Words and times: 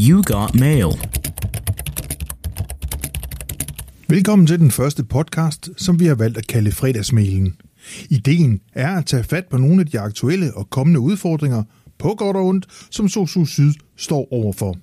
You 0.00 0.22
got 0.26 0.54
mail. 0.54 0.86
Velkommen 4.08 4.46
til 4.46 4.58
den 4.58 4.70
første 4.70 5.04
podcast, 5.04 5.70
som 5.76 6.00
vi 6.00 6.06
har 6.06 6.14
valgt 6.14 6.38
at 6.38 6.46
kalde 6.46 6.72
fredagsmailen. 6.72 7.56
Ideen 8.10 8.60
er 8.72 8.96
at 8.96 9.06
tage 9.06 9.24
fat 9.24 9.44
på 9.50 9.56
nogle 9.56 9.80
af 9.80 9.86
de 9.86 10.00
aktuelle 10.00 10.54
og 10.56 10.70
kommende 10.70 11.00
udfordringer, 11.00 11.62
på 11.98 12.14
godt 12.18 12.36
og 12.36 12.46
ondt, 12.46 12.66
som 12.90 13.08
Sosu 13.08 13.44
Syd 13.44 13.72
står 13.96 14.32
overfor. 14.32 14.76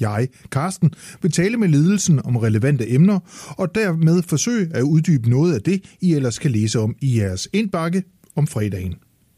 Jeg, 0.00 0.28
Karsten, 0.52 0.90
vil 1.22 1.32
tale 1.32 1.56
med 1.56 1.68
ledelsen 1.68 2.20
om 2.24 2.36
relevante 2.36 2.90
emner, 2.90 3.18
og 3.48 3.74
dermed 3.74 4.22
forsøge 4.22 4.70
at 4.74 4.82
uddybe 4.82 5.30
noget 5.30 5.54
af 5.54 5.60
det, 5.60 5.82
I 6.00 6.14
ellers 6.14 6.38
kan 6.38 6.50
læse 6.50 6.80
om 6.80 6.96
i 7.00 7.18
jeres 7.18 7.48
indbakke 7.52 8.02
om 8.36 8.46
fredagen. 8.46 8.94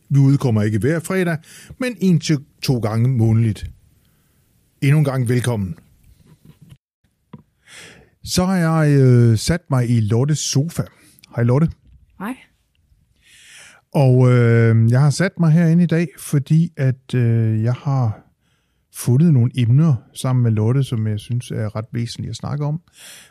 Vi 0.08 0.18
udkommer 0.18 0.62
ikke 0.62 0.78
hver 0.78 1.00
fredag, 1.00 1.36
men 1.78 1.96
en 2.00 2.20
til 2.20 2.38
to 2.62 2.78
gange 2.78 3.08
månedligt. 3.08 3.70
Endnu 4.82 4.98
en 4.98 5.04
gang 5.04 5.28
velkommen. 5.28 5.74
Så 8.24 8.44
har 8.44 8.56
jeg 8.56 9.00
øh, 9.00 9.38
sat 9.38 9.60
mig 9.70 9.90
i 9.90 10.00
Lottes 10.00 10.38
sofa. 10.38 10.82
Hej 11.34 11.44
Lotte. 11.44 11.70
Hej. 12.18 12.36
Og 13.94 14.32
øh, 14.32 14.90
jeg 14.90 15.00
har 15.00 15.10
sat 15.10 15.40
mig 15.40 15.52
herinde 15.52 15.84
i 15.84 15.86
dag, 15.86 16.08
fordi 16.18 16.72
at 16.76 17.14
øh, 17.14 17.62
jeg 17.62 17.72
har 17.72 18.20
fundet 18.94 19.32
nogle 19.32 19.50
emner 19.54 19.94
sammen 20.14 20.42
med 20.42 20.50
Lotte, 20.50 20.84
som 20.84 21.06
jeg 21.06 21.20
synes 21.20 21.50
er 21.50 21.76
ret 21.76 21.86
væsentligt 21.92 22.30
at 22.30 22.36
snakke 22.36 22.64
om. 22.64 22.80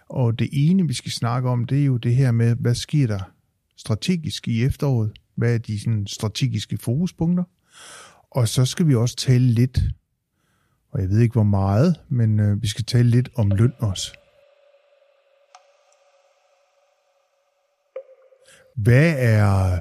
Og 0.09 0.39
det 0.39 0.49
ene, 0.51 0.87
vi 0.87 0.93
skal 0.93 1.11
snakke 1.11 1.49
om, 1.49 1.65
det 1.65 1.81
er 1.81 1.85
jo 1.85 1.97
det 1.97 2.15
her 2.15 2.31
med, 2.31 2.55
hvad 2.55 2.75
sker 2.75 3.07
der 3.07 3.31
strategisk 3.77 4.47
i 4.47 4.63
efteråret? 4.63 5.11
Hvad 5.35 5.53
er 5.53 5.57
de 5.57 5.79
sådan, 5.79 6.07
strategiske 6.07 6.77
fokuspunkter? 6.77 7.43
Og 8.31 8.47
så 8.47 8.65
skal 8.65 8.87
vi 8.87 8.95
også 8.95 9.15
tale 9.15 9.45
lidt, 9.45 9.79
og 10.91 11.01
jeg 11.01 11.09
ved 11.09 11.19
ikke 11.19 11.33
hvor 11.33 11.43
meget, 11.43 11.95
men 12.09 12.39
øh, 12.39 12.61
vi 12.61 12.67
skal 12.67 12.85
tale 12.85 13.09
lidt 13.09 13.29
om 13.35 13.49
løn 13.49 13.73
også. 13.79 14.13
Hvad 18.75 19.15
er 19.17 19.79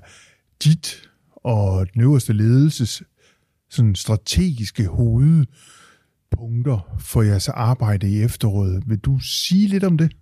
dit 0.65 1.11
og 1.35 1.93
den 1.93 2.03
øverste 2.03 2.33
ledelses 2.33 3.03
sådan 3.71 3.95
strategiske 3.95 4.87
hovedpunkter 4.87 6.97
for 6.99 7.23
jeres 7.23 7.49
arbejde 7.49 8.11
i 8.11 8.23
efteråret? 8.23 8.83
Vil 8.87 8.99
du 8.99 9.19
sige 9.19 9.69
lidt 9.69 9.85
om 9.85 9.99
det? 9.99 10.17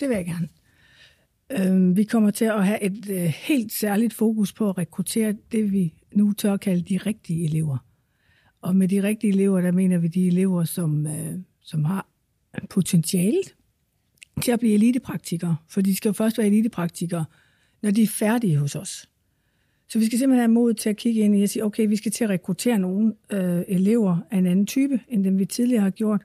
Det 0.00 0.08
vil 0.08 0.16
jeg 0.16 0.26
gerne. 0.26 0.48
Øhm, 1.52 1.96
vi 1.96 2.04
kommer 2.04 2.30
til 2.30 2.44
at 2.44 2.66
have 2.66 2.82
et 2.82 3.10
øh, 3.10 3.22
helt 3.22 3.72
særligt 3.72 4.14
fokus 4.14 4.52
på 4.52 4.68
at 4.68 4.78
rekruttere 4.78 5.34
det, 5.52 5.72
vi 5.72 5.94
nu 6.14 6.32
tør 6.32 6.52
at 6.52 6.60
kalde 6.60 6.82
de 6.82 6.96
rigtige 6.96 7.44
elever. 7.44 7.78
Og 8.64 8.76
med 8.76 8.88
de 8.88 9.02
rigtige 9.02 9.32
elever, 9.32 9.60
der 9.60 9.72
mener 9.72 9.98
vi 9.98 10.08
de 10.08 10.26
elever, 10.26 10.64
som, 10.64 11.06
øh, 11.06 11.34
som 11.60 11.84
har 11.84 12.06
potentiale 12.70 13.42
til 14.42 14.52
at 14.52 14.58
blive 14.58 14.74
elitepraktikere. 14.74 15.56
For 15.68 15.80
de 15.80 15.96
skal 15.96 16.08
jo 16.08 16.12
først 16.12 16.38
være 16.38 16.46
elitepraktikere, 16.46 17.24
når 17.82 17.90
de 17.90 18.02
er 18.02 18.06
færdige 18.06 18.56
hos 18.56 18.74
os. 18.76 19.08
Så 19.88 19.98
vi 19.98 20.06
skal 20.06 20.18
simpelthen 20.18 20.40
have 20.40 20.52
mod 20.52 20.74
til 20.74 20.90
at 20.90 20.96
kigge 20.96 21.20
ind 21.20 21.36
i 21.36 21.42
og 21.42 21.48
sige, 21.48 21.64
okay, 21.64 21.88
vi 21.88 21.96
skal 21.96 22.12
til 22.12 22.24
at 22.24 22.30
rekruttere 22.30 22.78
nogle 22.78 23.14
øh, 23.30 23.62
elever 23.68 24.18
af 24.30 24.38
en 24.38 24.46
anden 24.46 24.66
type, 24.66 25.00
end 25.08 25.24
dem 25.24 25.38
vi 25.38 25.44
tidligere 25.44 25.82
har 25.82 25.90
gjort, 25.90 26.22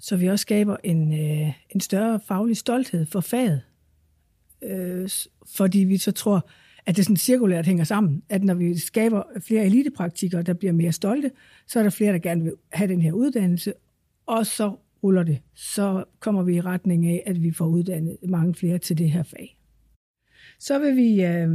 så 0.00 0.16
vi 0.16 0.26
også 0.28 0.42
skaber 0.42 0.76
en, 0.84 1.12
øh, 1.12 1.52
en 1.70 1.80
større 1.80 2.20
faglig 2.28 2.56
stolthed 2.56 3.06
for 3.06 3.20
faget. 3.20 3.62
Øh, 4.62 5.10
fordi 5.56 5.78
vi 5.78 5.98
så 5.98 6.12
tror, 6.12 6.48
at 6.86 6.96
det 6.96 7.04
sådan 7.04 7.16
cirkulært 7.16 7.66
hænger 7.66 7.84
sammen, 7.84 8.22
at 8.28 8.44
når 8.44 8.54
vi 8.54 8.78
skaber 8.78 9.22
flere 9.40 9.64
elitepraktikere, 9.64 10.42
der 10.42 10.52
bliver 10.54 10.72
mere 10.72 10.92
stolte, 10.92 11.30
så 11.66 11.78
er 11.78 11.82
der 11.82 11.90
flere, 11.90 12.12
der 12.12 12.18
gerne 12.18 12.42
vil 12.42 12.52
have 12.72 12.88
den 12.88 13.02
her 13.02 13.12
uddannelse, 13.12 13.72
og 14.26 14.46
så 14.46 14.76
ruller 15.02 15.22
det. 15.22 15.38
Så 15.54 16.04
kommer 16.20 16.42
vi 16.42 16.54
i 16.54 16.60
retning 16.60 17.06
af, 17.06 17.22
at 17.26 17.42
vi 17.42 17.52
får 17.52 17.66
uddannet 17.66 18.16
mange 18.28 18.54
flere 18.54 18.78
til 18.78 18.98
det 18.98 19.10
her 19.10 19.22
fag. 19.22 19.58
Så 20.58 20.78
vil 20.78 20.96
vi, 20.96 21.24
øh, 21.24 21.48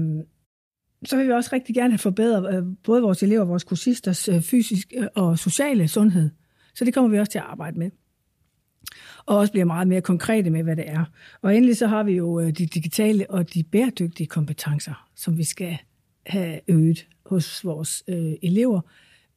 så 1.05 1.17
vil 1.17 1.27
vi 1.27 1.31
også 1.31 1.49
rigtig 1.53 1.75
gerne 1.75 1.91
have 1.91 1.97
forbedret 1.97 2.57
øh, 2.57 2.63
både 2.83 3.01
vores 3.01 3.23
elever 3.23 3.41
og 3.41 3.47
vores 3.47 3.63
kursisters 3.63 4.29
øh, 4.29 4.41
fysiske 4.41 4.99
øh, 4.99 5.07
og 5.15 5.39
sociale 5.39 5.87
sundhed. 5.87 6.29
Så 6.75 6.85
det 6.85 6.93
kommer 6.93 7.11
vi 7.11 7.19
også 7.19 7.31
til 7.31 7.39
at 7.39 7.45
arbejde 7.45 7.79
med 7.79 7.91
og 9.25 9.37
også 9.37 9.51
bliver 9.51 9.65
meget 9.65 9.87
mere 9.87 10.01
konkrete 10.01 10.49
med, 10.49 10.63
hvad 10.63 10.75
det 10.75 10.89
er. 10.89 11.05
Og 11.41 11.55
endelig 11.55 11.77
så 11.77 11.87
har 11.87 12.03
vi 12.03 12.11
jo 12.11 12.39
øh, 12.39 12.47
de 12.47 12.65
digitale 12.65 13.29
og 13.29 13.53
de 13.53 13.63
bæredygtige 13.63 14.27
kompetencer, 14.27 15.07
som 15.15 15.37
vi 15.37 15.43
skal 15.43 15.77
have 16.25 16.59
øget 16.67 17.07
hos 17.25 17.65
vores 17.65 18.03
øh, 18.07 18.33
elever, 18.41 18.81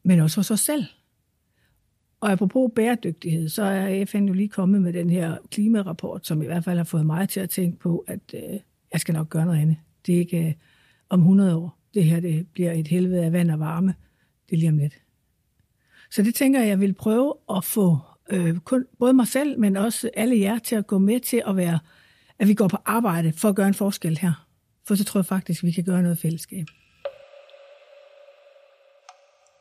men 0.03 0.21
også 0.21 0.37
hos 0.37 0.51
os 0.51 0.61
selv. 0.61 0.85
Og 2.21 2.33
apropos 2.33 2.73
bæredygtighed, 2.77 3.49
så 3.49 3.63
er 3.63 4.05
FN 4.05 4.25
jo 4.25 4.33
lige 4.33 4.49
kommet 4.49 4.83
med 4.83 4.93
den 4.93 5.11
her 5.11 5.37
klimarapport, 5.51 6.27
som 6.27 6.43
i 6.43 6.47
hvert 6.47 6.65
fald 6.65 6.77
har 6.77 6.85
fået 6.85 7.07
mig 7.07 7.29
til 7.29 7.41
at 7.41 7.51
tænke 7.51 7.79
på, 7.79 8.05
at 8.07 8.21
øh, 8.35 8.61
jeg 8.93 9.01
skal 9.01 9.15
nok 9.15 9.29
gøre 9.29 9.47
noget 9.47 9.61
andet. 9.61 9.77
Det 10.07 10.15
er 10.15 10.19
ikke 10.19 10.47
øh, 10.47 10.53
om 11.09 11.21
100 11.21 11.57
år. 11.57 11.79
Det 11.95 12.05
her 12.05 12.21
det 12.21 12.47
bliver 12.53 12.73
et 12.73 12.89
helvede 12.89 13.25
af 13.25 13.33
vand 13.33 13.51
og 13.51 13.61
varme. 13.61 13.95
Det 14.51 14.57
er 14.57 14.59
lige 14.59 14.69
om 14.69 14.79
lidt. 14.79 14.95
Så 16.11 16.23
det 16.23 16.35
tænker 16.35 16.61
jeg, 16.61 16.69
jeg 16.69 16.81
vil 16.81 16.93
prøve 16.93 17.35
at 17.57 17.65
få 17.65 17.99
øh, 18.31 18.59
kun, 18.59 18.85
både 18.99 19.15
mig 19.15 19.27
selv, 19.27 19.61
men 19.61 19.77
også 19.77 20.11
alle 20.17 20.41
jer 20.41 20.59
til 20.59 20.77
at 20.77 20.87
gå 20.87 20.99
med 20.99 21.21
til 21.21 21.43
at 21.47 21.57
være, 21.57 21.79
at 22.39 22.49
vi 22.49 22.55
går 22.55 22.69
på 22.69 22.79
arbejde 22.85 23.33
for 23.33 23.49
at 23.49 23.57
gøre 23.57 23.69
en 23.69 23.75
forskel 23.75 24.19
her. 24.19 24.47
For 24.89 24.95
så 24.95 25.05
tror 25.05 25.21
jeg 25.21 25.27
faktisk, 25.27 25.65
vi 25.65 25.73
kan 25.73 25.85
gøre 25.85 26.03
noget 26.03 26.19
fællesskab. 26.19 26.67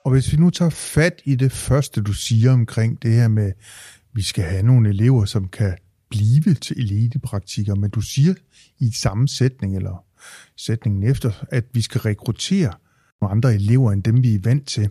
Og 0.05 0.11
hvis 0.11 0.31
vi 0.31 0.37
nu 0.37 0.49
tager 0.49 0.69
fat 0.69 1.21
i 1.25 1.35
det 1.35 1.51
første, 1.51 2.01
du 2.01 2.13
siger 2.13 2.51
omkring 2.51 3.03
det 3.03 3.11
her 3.11 3.27
med, 3.27 3.51
vi 4.13 4.21
skal 4.21 4.43
have 4.43 4.63
nogle 4.63 4.89
elever, 4.89 5.25
som 5.25 5.47
kan 5.47 5.77
blive 6.09 6.53
til 6.53 6.79
elitepraktikere, 6.79 7.75
men 7.75 7.89
du 7.89 8.01
siger 8.01 8.33
i 8.79 8.91
samme 8.91 9.27
sætning, 9.27 9.75
eller 9.75 10.05
sætningen 10.57 11.03
efter, 11.03 11.45
at 11.51 11.65
vi 11.73 11.81
skal 11.81 12.01
rekruttere 12.01 12.73
nogle 13.21 13.31
andre 13.31 13.55
elever, 13.55 13.91
end 13.91 14.03
dem 14.03 14.23
vi 14.23 14.35
er 14.35 14.39
vant 14.43 14.67
til, 14.67 14.89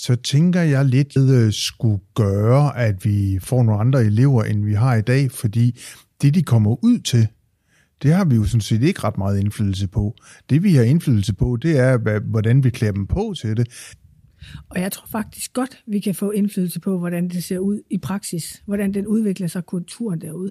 så 0.00 0.16
tænker 0.16 0.60
jeg 0.60 0.84
lidt, 0.84 1.16
at 1.16 1.22
det 1.22 1.46
øh, 1.46 1.52
skulle 1.52 2.00
gøre, 2.14 2.78
at 2.78 3.04
vi 3.04 3.38
får 3.42 3.62
nogle 3.62 3.80
andre 3.80 4.04
elever, 4.04 4.44
end 4.44 4.64
vi 4.64 4.74
har 4.74 4.94
i 4.94 5.02
dag, 5.02 5.30
fordi 5.30 5.78
det, 6.22 6.34
de 6.34 6.42
kommer 6.42 6.84
ud 6.84 6.98
til, 6.98 7.28
det 8.02 8.12
har 8.12 8.24
vi 8.24 8.34
jo 8.34 8.44
sådan 8.44 8.60
set 8.60 8.82
ikke 8.82 9.00
ret 9.04 9.18
meget 9.18 9.40
indflydelse 9.40 9.88
på. 9.88 10.14
Det, 10.50 10.62
vi 10.62 10.74
har 10.74 10.82
indflydelse 10.82 11.34
på, 11.34 11.58
det 11.62 11.78
er, 11.78 12.18
hvordan 12.18 12.64
vi 12.64 12.70
klæder 12.70 12.92
dem 12.92 13.06
på 13.06 13.34
til 13.40 13.56
det. 13.56 13.68
Og 14.68 14.80
jeg 14.80 14.92
tror 14.92 15.06
faktisk 15.12 15.52
godt, 15.52 15.82
vi 15.86 16.00
kan 16.00 16.14
få 16.14 16.30
indflydelse 16.30 16.80
på, 16.80 16.98
hvordan 16.98 17.28
det 17.28 17.44
ser 17.44 17.58
ud 17.58 17.80
i 17.90 17.98
praksis. 17.98 18.62
Hvordan 18.66 18.94
den 18.94 19.06
udvikler 19.06 19.46
sig 19.46 19.66
kulturen 19.66 20.20
derude. 20.20 20.50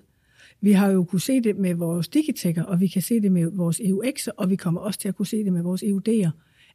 Vi 0.61 0.71
har 0.71 0.87
jo 0.87 1.03
kunne 1.03 1.21
se 1.21 1.41
det 1.41 1.57
med 1.57 1.73
vores 1.75 2.07
digitekker, 2.07 2.63
og 2.63 2.79
vi 2.79 2.87
kan 2.87 3.01
se 3.01 3.21
det 3.21 3.31
med 3.31 3.45
vores 3.53 3.79
EUX'er, 3.79 4.31
og 4.37 4.49
vi 4.49 4.55
kommer 4.55 4.81
også 4.81 4.99
til 4.99 5.07
at 5.07 5.15
kunne 5.15 5.27
se 5.27 5.43
det 5.43 5.53
med 5.53 5.61
vores 5.61 5.83
EUD'er. 5.83 6.29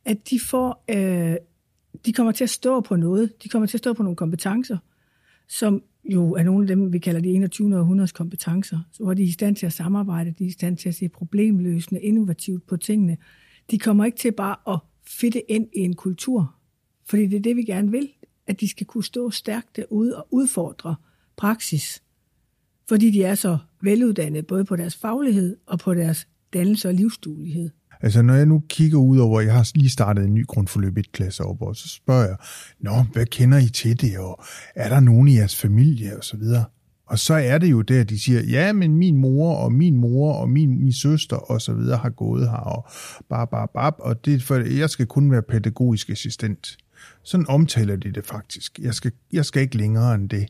At 0.04 0.30
de 0.30 0.40
får 0.40 0.84
øh, 0.90 1.36
de 2.06 2.12
kommer 2.12 2.32
til 2.32 2.44
at 2.44 2.50
stå 2.50 2.80
på 2.80 2.96
noget. 2.96 3.42
De 3.42 3.48
kommer 3.48 3.66
til 3.66 3.76
at 3.76 3.78
stå 3.78 3.92
på 3.92 4.02
nogle 4.02 4.16
kompetencer, 4.16 4.78
som 5.48 5.82
jo 6.04 6.32
er 6.32 6.42
nogle 6.42 6.64
af 6.64 6.68
dem, 6.68 6.92
vi 6.92 6.98
kalder 6.98 7.20
de 7.20 7.28
21. 7.28 7.78
århundredes 7.78 8.12
kompetencer, 8.12 8.78
hvor 9.00 9.14
de 9.14 9.22
er 9.22 9.26
i 9.26 9.30
stand 9.30 9.56
til 9.56 9.66
at 9.66 9.72
samarbejde, 9.72 10.34
de 10.38 10.44
er 10.44 10.48
i 10.48 10.50
stand 10.50 10.76
til 10.76 10.88
at 10.88 10.94
se 10.94 11.08
problemløsende, 11.08 12.00
innovativt 12.00 12.66
på 12.66 12.76
tingene. 12.76 13.16
De 13.70 13.78
kommer 13.78 14.04
ikke 14.04 14.18
til 14.18 14.32
bare 14.32 14.74
at 14.74 14.78
fitte 15.06 15.50
ind 15.50 15.68
i 15.72 15.80
en 15.80 15.96
kultur, 15.96 16.54
fordi 17.04 17.26
det 17.26 17.36
er 17.36 17.40
det, 17.40 17.56
vi 17.56 17.62
gerne 17.62 17.90
vil, 17.90 18.08
at 18.46 18.60
de 18.60 18.68
skal 18.68 18.86
kunne 18.86 19.04
stå 19.04 19.30
stærkt 19.30 19.76
derude 19.76 20.16
og 20.16 20.28
udfordre 20.30 20.96
praksis, 21.36 22.02
fordi 22.88 23.10
de 23.10 23.22
er 23.22 23.34
så 23.34 23.58
veluddannede, 23.82 24.42
både 24.42 24.64
på 24.64 24.76
deres 24.76 24.96
faglighed 24.96 25.56
og 25.66 25.78
på 25.78 25.94
deres 25.94 26.28
dannelse 26.52 26.88
og 26.88 26.94
livsduelighed. 26.94 27.70
Altså 28.00 28.22
når 28.22 28.34
jeg 28.34 28.46
nu 28.46 28.62
kigger 28.68 28.98
ud 28.98 29.18
over, 29.18 29.40
jeg 29.40 29.52
har 29.54 29.70
lige 29.74 29.90
startet 29.90 30.24
en 30.24 30.34
ny 30.34 30.46
grundforløb 30.46 30.98
et 30.98 31.12
klasse 31.12 31.44
op, 31.44 31.62
og 31.62 31.76
så 31.76 31.88
spørger 31.88 32.26
jeg, 32.26 32.36
Nå, 32.80 33.04
hvad 33.12 33.26
kender 33.26 33.58
I 33.58 33.68
til 33.68 34.00
det, 34.00 34.18
og 34.18 34.44
er 34.74 34.88
der 34.88 35.00
nogen 35.00 35.28
i 35.28 35.36
jeres 35.36 35.56
familie, 35.56 36.16
og 36.16 36.24
så 36.24 36.36
videre. 36.36 36.64
Og 37.06 37.18
så 37.18 37.34
er 37.34 37.58
det 37.58 37.70
jo 37.70 37.82
det, 37.82 38.10
de 38.10 38.18
siger, 38.18 38.42
ja, 38.42 38.72
men 38.72 38.96
min 38.96 39.16
mor 39.16 39.54
og 39.54 39.72
min 39.72 39.96
mor 39.96 40.32
og 40.32 40.48
min, 40.48 40.80
min 40.80 40.92
søster 40.92 41.36
og 41.36 41.60
så 41.60 41.74
videre 41.74 41.98
har 41.98 42.10
gået 42.10 42.50
her, 42.50 42.56
og 42.56 42.88
bare, 43.28 43.46
bare, 43.46 43.68
bare, 43.74 43.92
og 43.98 44.24
det 44.24 44.34
er 44.34 44.40
for, 44.40 44.56
jeg 44.56 44.90
skal 44.90 45.06
kun 45.06 45.30
være 45.30 45.42
pædagogisk 45.42 46.10
assistent. 46.10 46.76
Sådan 47.22 47.46
omtaler 47.48 47.96
de 47.96 48.12
det 48.12 48.26
faktisk. 48.26 48.78
Jeg 48.78 48.94
skal, 48.94 49.12
jeg 49.32 49.44
skal 49.44 49.62
ikke 49.62 49.76
længere 49.76 50.14
end 50.14 50.28
det. 50.28 50.48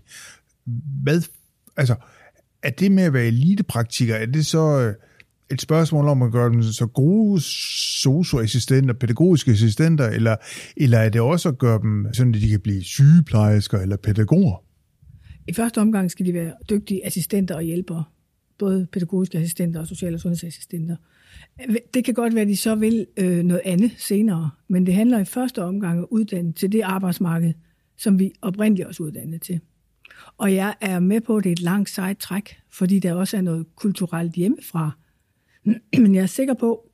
Hvad, 1.03 1.23
altså, 1.77 1.95
er 2.63 2.71
det 2.71 2.93
med 2.93 3.03
at 3.03 3.13
være 3.13 3.27
elitepraktiker, 3.27 4.15
er 4.15 4.27
det 4.27 4.47
så 4.47 4.81
øh, 4.81 4.95
et 5.51 5.61
spørgsmål 5.61 6.09
om 6.09 6.23
at 6.23 6.33
gøre 6.33 6.51
dem 6.51 6.63
så 6.63 6.87
gode 6.87 7.41
socioassistenter, 7.41 8.95
pædagogiske 8.95 9.51
assistenter, 9.51 10.09
eller, 10.09 10.37
eller 10.77 10.99
er 10.99 11.09
det 11.09 11.21
også 11.21 11.49
at 11.49 11.59
gøre 11.59 11.81
dem 11.83 12.07
sådan, 12.13 12.35
at 12.35 12.41
de 12.41 12.49
kan 12.49 12.61
blive 12.61 12.85
sygeplejersker 12.85 13.79
eller 13.79 13.97
pædagoger? 13.97 14.63
I 15.49 15.53
første 15.53 15.81
omgang 15.81 16.11
skal 16.11 16.27
de 16.27 16.35
være 16.35 16.53
dygtige 16.71 17.07
assistenter 17.07 17.55
og 17.55 17.63
hjælpere. 17.63 18.05
Både 18.59 18.87
pædagogiske 18.93 19.39
assistenter 19.39 19.81
og 19.81 19.87
social- 19.87 20.15
og 20.15 20.21
sundhedsassistenter. 20.21 20.97
Det 21.95 22.05
kan 22.05 22.15
godt 22.15 22.35
være, 22.35 22.43
at 22.43 22.49
de 22.49 22.57
så 22.57 22.75
vil 22.75 23.07
øh, 23.17 23.43
noget 23.43 23.63
andet 23.65 23.91
senere, 23.99 24.51
men 24.69 24.87
det 24.87 24.95
handler 24.95 25.19
i 25.19 25.25
første 25.25 25.63
omgang 25.63 25.99
om 25.99 26.07
uddanne 26.11 26.53
til 26.53 26.73
det 26.73 26.81
arbejdsmarked, 26.81 27.53
som 27.99 28.19
vi 28.19 28.33
oprindeligt 28.43 28.89
også 28.89 29.03
uddannet 29.03 29.43
til. 29.43 29.61
Og 30.39 30.55
jeg 30.55 30.75
er 30.81 31.01
med 31.01 31.21
på, 31.21 31.37
at 31.37 31.45
det 31.45 31.51
er 31.51 31.53
et 31.53 31.61
langt 31.61 31.91
sejt 31.91 32.19
træk, 32.19 32.57
fordi 32.73 32.99
der 32.99 33.15
også 33.15 33.37
er 33.37 33.41
noget 33.41 33.67
kulturelt 33.77 34.33
hjemmefra. 34.33 34.97
Men 36.03 36.15
jeg 36.15 36.23
er 36.23 36.27
sikker 36.27 36.55
på, 36.55 36.91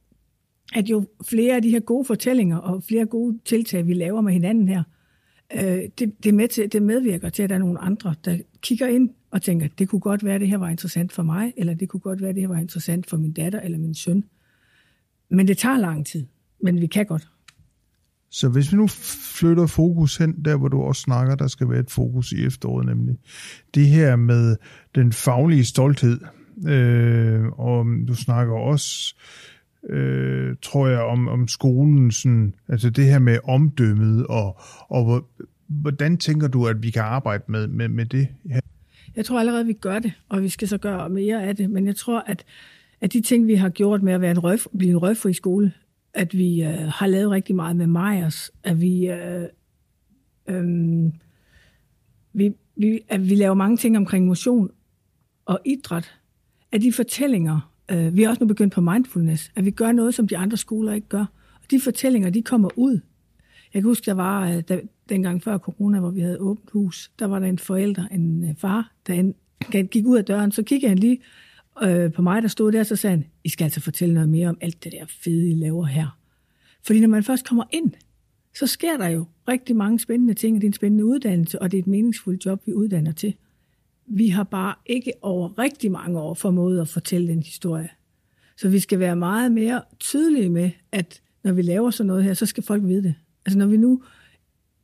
at 0.74 0.90
jo 0.90 1.06
flere 1.24 1.56
af 1.56 1.62
de 1.62 1.70
her 1.70 1.80
gode 1.80 2.04
fortællinger 2.04 2.56
og 2.56 2.82
flere 2.82 3.06
gode 3.06 3.38
tiltag, 3.44 3.86
vi 3.86 3.94
laver 3.94 4.20
med 4.20 4.32
hinanden 4.32 4.68
her, 4.68 4.82
øh, 5.54 5.82
det, 5.98 6.24
det, 6.24 6.34
med 6.34 6.48
til, 6.48 6.72
det 6.72 6.82
medvirker 6.82 7.28
til, 7.28 7.42
at 7.42 7.50
der 7.50 7.54
er 7.54 7.60
nogle 7.60 7.78
andre, 7.78 8.14
der 8.24 8.38
kigger 8.60 8.86
ind 8.86 9.10
og 9.30 9.42
tænker, 9.42 9.68
det 9.78 9.88
kunne 9.88 10.00
godt 10.00 10.24
være, 10.24 10.34
at 10.34 10.40
det 10.40 10.48
her 10.48 10.58
var 10.58 10.68
interessant 10.68 11.12
for 11.12 11.22
mig, 11.22 11.52
eller 11.56 11.74
det 11.74 11.88
kunne 11.88 12.00
godt 12.00 12.20
være, 12.20 12.28
at 12.28 12.34
det 12.34 12.42
her 12.42 12.48
var 12.48 12.58
interessant 12.58 13.06
for 13.06 13.16
min 13.16 13.32
datter 13.32 13.60
eller 13.60 13.78
min 13.78 13.94
søn. 13.94 14.24
Men 15.30 15.48
det 15.48 15.58
tager 15.58 15.78
lang 15.78 16.06
tid, 16.06 16.26
men 16.62 16.80
vi 16.80 16.86
kan 16.86 17.06
godt. 17.06 17.28
Så 18.30 18.48
hvis 18.48 18.72
vi 18.72 18.76
nu 18.76 18.86
flytter 19.40 19.66
fokus 19.66 20.16
hen, 20.16 20.44
der 20.44 20.56
hvor 20.56 20.68
du 20.68 20.80
også 20.80 21.02
snakker, 21.02 21.34
der 21.34 21.46
skal 21.46 21.68
være 21.68 21.80
et 21.80 21.90
fokus 21.90 22.32
i 22.32 22.44
efteråret, 22.44 22.86
nemlig 22.86 23.16
det 23.74 23.86
her 23.86 24.16
med 24.16 24.56
den 24.94 25.12
faglige 25.12 25.64
stolthed, 25.64 26.20
øh, 26.68 27.46
og 27.46 27.86
du 28.08 28.14
snakker 28.14 28.54
også, 28.54 29.14
øh, 29.88 30.56
tror 30.62 30.88
jeg, 30.88 31.00
om, 31.00 31.28
om 31.28 31.48
skolen, 31.48 32.10
sådan, 32.10 32.54
altså 32.68 32.90
det 32.90 33.04
her 33.04 33.18
med 33.18 33.38
omdømmet, 33.44 34.26
og, 34.26 34.60
og 34.88 35.24
hvordan 35.68 36.16
tænker 36.16 36.48
du, 36.48 36.66
at 36.66 36.82
vi 36.82 36.90
kan 36.90 37.02
arbejde 37.02 37.44
med, 37.46 37.66
med, 37.66 37.88
med 37.88 38.06
det 38.06 38.28
her? 38.50 38.60
Jeg 39.16 39.24
tror 39.24 39.40
allerede, 39.40 39.66
vi 39.66 39.72
gør 39.72 39.98
det, 39.98 40.12
og 40.28 40.42
vi 40.42 40.48
skal 40.48 40.68
så 40.68 40.78
gøre 40.78 41.08
mere 41.08 41.42
af 41.42 41.56
det, 41.56 41.70
men 41.70 41.86
jeg 41.86 41.96
tror, 41.96 42.20
at, 42.26 42.44
at 43.00 43.12
de 43.12 43.20
ting, 43.20 43.46
vi 43.46 43.54
har 43.54 43.68
gjort 43.68 44.02
med 44.02 44.12
at 44.12 44.20
være 44.20 44.30
en 44.30 44.38
røg, 44.38 44.58
blive 44.78 44.90
en 44.90 44.98
røgfri 44.98 45.32
skole, 45.32 45.72
at 46.14 46.38
vi 46.38 46.62
øh, 46.62 46.88
har 46.88 47.06
lavet 47.06 47.30
rigtig 47.30 47.56
meget 47.56 47.76
med 47.76 47.86
Majers, 47.86 48.50
at 48.64 48.80
vi, 48.80 49.10
øh, 49.10 49.44
øh, 50.48 51.12
vi, 52.32 52.52
vi, 52.76 53.00
at 53.08 53.30
vi 53.30 53.34
laver 53.34 53.54
mange 53.54 53.76
ting 53.76 53.96
omkring 53.96 54.26
motion 54.26 54.70
og 55.44 55.60
idræt, 55.64 56.14
at 56.72 56.82
de 56.82 56.92
fortællinger, 56.92 57.72
øh, 57.90 58.16
vi 58.16 58.22
er 58.22 58.28
også 58.28 58.44
nu 58.44 58.48
begyndt 58.48 58.74
på 58.74 58.80
mindfulness, 58.80 59.52
at 59.56 59.64
vi 59.64 59.70
gør 59.70 59.92
noget, 59.92 60.14
som 60.14 60.28
de 60.28 60.36
andre 60.36 60.56
skoler 60.56 60.92
ikke 60.92 61.08
gør. 61.08 61.24
Og 61.54 61.70
de 61.70 61.80
fortællinger, 61.80 62.30
de 62.30 62.42
kommer 62.42 62.68
ud. 62.76 63.00
Jeg 63.74 63.82
kan 63.82 63.88
huske, 63.88 64.06
der 64.06 64.14
var, 64.14 64.50
øh, 64.50 64.62
der, 64.68 64.80
dengang 65.08 65.42
før 65.42 65.58
corona, 65.58 66.00
hvor 66.00 66.10
vi 66.10 66.20
havde 66.20 66.38
åbent 66.40 66.70
hus, 66.70 67.10
der 67.18 67.26
var 67.26 67.38
der 67.38 67.46
en 67.46 67.58
forælder, 67.58 68.06
en 68.08 68.44
øh, 68.44 68.56
far, 68.56 68.92
der 69.06 69.82
gik 69.82 70.06
ud 70.06 70.18
af 70.18 70.24
døren, 70.24 70.52
så 70.52 70.62
kiggede 70.62 70.88
han 70.88 70.98
lige 70.98 71.20
øh, 71.82 72.12
på 72.12 72.22
mig, 72.22 72.42
der 72.42 72.48
stod 72.48 72.72
der, 72.72 72.82
så 72.82 72.96
sagde 72.96 73.16
han, 73.16 73.26
I 73.44 73.48
skal 73.48 73.64
altså 73.64 73.80
fortælle 73.80 74.14
noget 74.14 74.28
mere 74.28 74.48
om 74.48 74.58
alt 74.60 74.84
det 74.84 74.92
der 74.92 75.04
fede, 75.08 75.50
I 75.50 75.54
laver 75.54 75.84
her. 75.84 76.18
Fordi 76.82 77.00
når 77.00 77.08
man 77.08 77.24
først 77.24 77.48
kommer 77.48 77.64
ind, 77.70 77.92
så 78.54 78.66
sker 78.66 78.96
der 78.96 79.08
jo 79.08 79.24
rigtig 79.48 79.76
mange 79.76 79.98
spændende 79.98 80.34
ting, 80.34 80.56
det 80.56 80.64
er 80.64 80.68
en 80.68 80.72
spændende 80.72 81.04
uddannelse, 81.04 81.62
og 81.62 81.72
det 81.72 81.78
er 81.78 81.82
et 81.82 81.86
meningsfuldt 81.86 82.46
job, 82.46 82.66
vi 82.66 82.72
uddanner 82.72 83.12
til. 83.12 83.34
Vi 84.12 84.28
har 84.28 84.44
bare 84.44 84.74
ikke 84.86 85.12
over 85.22 85.58
rigtig 85.58 85.92
mange 85.92 86.20
år 86.20 86.34
formået 86.34 86.80
at 86.80 86.88
fortælle 86.88 87.28
den 87.28 87.42
historie. 87.42 87.88
Så 88.56 88.68
vi 88.68 88.78
skal 88.78 88.98
være 88.98 89.16
meget 89.16 89.52
mere 89.52 89.82
tydelige 89.98 90.48
med, 90.48 90.70
at 90.92 91.22
når 91.44 91.52
vi 91.52 91.62
laver 91.62 91.90
sådan 91.90 92.06
noget 92.06 92.24
her, 92.24 92.34
så 92.34 92.46
skal 92.46 92.62
folk 92.62 92.82
vide 92.82 93.02
det. 93.02 93.14
Altså 93.46 93.58
når 93.58 93.66
vi 93.66 93.76
nu 93.76 94.02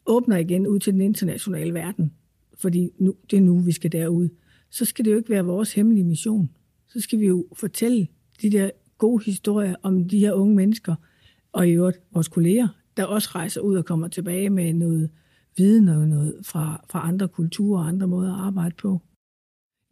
åbner 0.06 0.36
igen 0.36 0.66
ud 0.66 0.78
til 0.78 0.92
den 0.92 1.00
internationale 1.00 1.74
verden, 1.74 2.12
fordi 2.54 2.90
nu, 2.98 3.14
det 3.30 3.36
er 3.36 3.40
nu, 3.40 3.58
vi 3.58 3.72
skal 3.72 3.92
derud, 3.92 4.28
så 4.70 4.84
skal 4.84 5.04
det 5.04 5.10
jo 5.10 5.16
ikke 5.16 5.30
være 5.30 5.44
vores 5.44 5.72
hemmelige 5.72 6.04
mission 6.04 6.50
så 6.96 7.00
skal 7.00 7.20
vi 7.20 7.26
jo 7.26 7.46
fortælle 7.52 8.06
de 8.42 8.50
der 8.50 8.70
gode 8.98 9.24
historier 9.24 9.74
om 9.82 10.08
de 10.08 10.18
her 10.18 10.32
unge 10.32 10.54
mennesker, 10.54 10.94
og 11.52 11.68
i 11.68 11.70
øvrigt 11.70 11.98
vores 12.14 12.28
kolleger, 12.28 12.68
der 12.96 13.04
også 13.04 13.28
rejser 13.34 13.60
ud 13.60 13.76
og 13.76 13.84
kommer 13.84 14.08
tilbage 14.08 14.50
med 14.50 14.72
noget 14.72 15.10
viden 15.56 15.88
og 15.88 16.08
noget 16.08 16.36
fra, 16.42 16.84
fra 16.90 17.08
andre 17.08 17.28
kulturer 17.28 17.80
og 17.80 17.88
andre 17.88 18.06
måder 18.06 18.34
at 18.34 18.40
arbejde 18.40 18.74
på. 18.74 19.02